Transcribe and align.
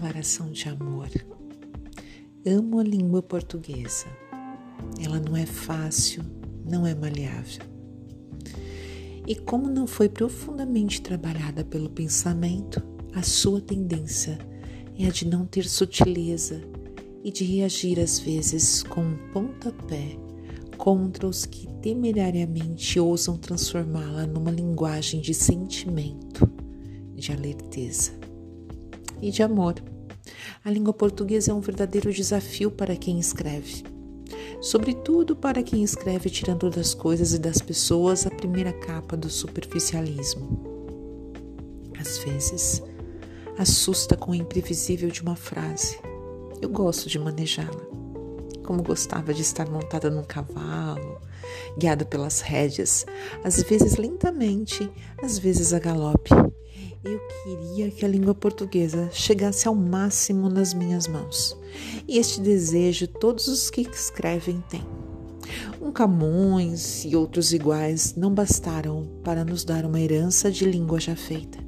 declaração 0.00 0.50
de 0.50 0.66
amor. 0.66 1.10
Amo 2.46 2.78
a 2.78 2.82
língua 2.82 3.20
portuguesa. 3.20 4.06
Ela 4.98 5.20
não 5.20 5.36
é 5.36 5.44
fácil, 5.44 6.22
não 6.64 6.86
é 6.86 6.94
maleável. 6.94 7.62
E 9.26 9.36
como 9.36 9.68
não 9.68 9.86
foi 9.86 10.08
profundamente 10.08 11.02
trabalhada 11.02 11.62
pelo 11.62 11.90
pensamento, 11.90 12.82
a 13.14 13.22
sua 13.22 13.60
tendência 13.60 14.38
é 14.98 15.06
a 15.06 15.10
de 15.10 15.28
não 15.28 15.44
ter 15.44 15.68
sutileza 15.68 16.62
e 17.22 17.30
de 17.30 17.44
reagir 17.44 18.00
às 18.00 18.18
vezes 18.18 18.82
com 18.82 19.02
um 19.02 19.18
pontapé 19.34 20.16
contra 20.78 21.26
os 21.26 21.44
que 21.44 21.68
temerariamente 21.82 22.98
ousam 22.98 23.36
transformá-la 23.36 24.26
numa 24.26 24.50
linguagem 24.50 25.20
de 25.20 25.34
sentimento, 25.34 26.50
de 27.14 27.32
alerteza 27.32 28.29
e 29.20 29.30
de 29.30 29.42
amor. 29.42 29.74
A 30.64 30.70
língua 30.70 30.92
portuguesa 30.92 31.52
é 31.52 31.54
um 31.54 31.60
verdadeiro 31.60 32.12
desafio 32.12 32.70
para 32.70 32.96
quem 32.96 33.18
escreve. 33.18 33.84
Sobretudo 34.60 35.34
para 35.34 35.62
quem 35.62 35.82
escreve 35.82 36.28
tirando 36.28 36.68
das 36.68 36.92
coisas 36.92 37.32
e 37.32 37.38
das 37.38 37.58
pessoas 37.58 38.26
a 38.26 38.30
primeira 38.30 38.72
capa 38.72 39.16
do 39.16 39.30
superficialismo. 39.30 40.62
Às 41.98 42.18
vezes, 42.18 42.82
assusta 43.58 44.16
com 44.16 44.32
o 44.32 44.34
imprevisível 44.34 45.10
de 45.10 45.22
uma 45.22 45.36
frase. 45.36 45.98
Eu 46.60 46.68
gosto 46.68 47.08
de 47.08 47.18
manejá-la. 47.18 47.88
Como 48.64 48.82
gostava 48.82 49.34
de 49.34 49.42
estar 49.42 49.68
montada 49.68 50.10
num 50.10 50.22
cavalo, 50.22 51.20
guiada 51.78 52.04
pelas 52.04 52.40
rédeas, 52.40 53.06
às 53.42 53.62
vezes 53.62 53.96
lentamente, 53.96 54.88
às 55.22 55.38
vezes 55.38 55.72
a 55.72 55.78
galope, 55.78 56.30
eu 57.02 57.18
queria 57.42 57.90
que 57.90 58.04
a 58.04 58.08
língua 58.08 58.34
portuguesa 58.34 59.08
chegasse 59.10 59.66
ao 59.66 59.74
máximo 59.74 60.50
nas 60.50 60.74
minhas 60.74 61.08
mãos. 61.08 61.56
E 62.06 62.18
este 62.18 62.40
desejo 62.40 63.06
todos 63.06 63.48
os 63.48 63.70
que 63.70 63.82
escrevem 63.82 64.62
têm. 64.68 64.86
Um 65.80 65.90
Camões 65.90 67.04
e 67.04 67.16
outros 67.16 67.52
iguais 67.52 68.14
não 68.14 68.34
bastaram 68.34 69.08
para 69.24 69.44
nos 69.44 69.64
dar 69.64 69.86
uma 69.86 69.98
herança 69.98 70.50
de 70.50 70.64
língua 70.66 71.00
já 71.00 71.16
feita. 71.16 71.58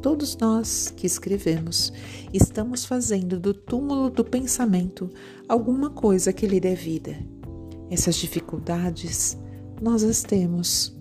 Todos 0.00 0.36
nós 0.36 0.92
que 0.96 1.06
escrevemos 1.06 1.92
estamos 2.32 2.84
fazendo 2.84 3.38
do 3.38 3.54
túmulo 3.54 4.10
do 4.10 4.24
pensamento 4.24 5.10
alguma 5.48 5.90
coisa 5.90 6.32
que 6.32 6.46
lhe 6.46 6.58
dê 6.58 6.74
vida. 6.74 7.16
Essas 7.90 8.16
dificuldades 8.16 9.36
nós 9.80 10.02
as 10.02 10.22
temos 10.22 10.94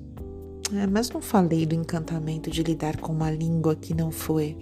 é, 0.75 0.88
mas 0.88 1.09
não 1.09 1.21
falei 1.21 1.66
do 1.66 1.75
encantamento 1.75 2.49
de 2.49 2.63
lidar 2.63 2.97
com 2.97 3.11
uma 3.11 3.29
língua 3.29 3.75
que 3.75 3.93
não 3.93 4.11
foi 4.11 4.57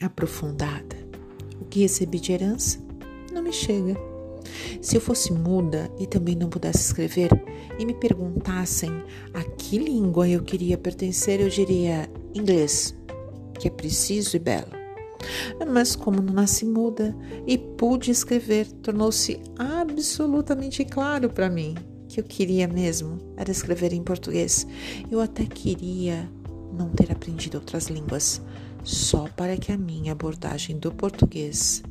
aprofundada. 0.00 0.96
O 1.60 1.64
que 1.64 1.80
recebi 1.80 2.20
de 2.20 2.32
herança 2.32 2.78
não 3.32 3.42
me 3.42 3.52
chega. 3.52 3.96
Se 4.80 4.96
eu 4.96 5.00
fosse 5.00 5.32
muda 5.32 5.90
e 5.98 6.06
também 6.06 6.36
não 6.36 6.48
pudesse 6.48 6.80
escrever 6.80 7.30
e 7.78 7.84
me 7.84 7.94
perguntassem 7.94 8.90
a 9.34 9.42
que 9.42 9.78
língua 9.78 10.28
eu 10.28 10.42
queria 10.42 10.78
pertencer, 10.78 11.40
eu 11.40 11.48
diria 11.48 12.08
inglês, 12.34 12.96
que 13.58 13.66
é 13.66 13.70
preciso 13.70 14.36
e 14.36 14.38
belo. 14.38 14.70
Mas 15.66 15.96
como 15.96 16.22
não 16.22 16.32
nasci 16.32 16.64
muda 16.64 17.16
e 17.46 17.58
pude 17.58 18.10
escrever, 18.10 18.70
tornou-se 18.82 19.40
absolutamente 19.58 20.84
claro 20.84 21.28
para 21.28 21.50
mim 21.50 21.74
que 22.08 22.20
eu 22.20 22.24
queria 22.24 22.68
mesmo 22.68 23.18
era 23.36 23.50
escrever 23.50 23.92
em 23.92 24.02
português. 24.02 24.66
Eu 25.10 25.20
até 25.20 25.44
queria 25.44 26.30
não 26.72 26.90
ter 26.90 27.10
aprendido 27.10 27.56
outras 27.56 27.86
línguas, 27.86 28.40
só 28.82 29.28
para 29.36 29.56
que 29.56 29.72
a 29.72 29.78
minha 29.78 30.12
abordagem 30.12 30.78
do 30.78 30.92
português 30.92 31.82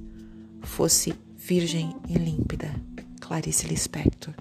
fosse 0.62 1.14
virgem 1.36 1.96
e 2.08 2.18
límpida. 2.18 2.74
Clarice 3.20 3.68
Lispector. 3.68 4.34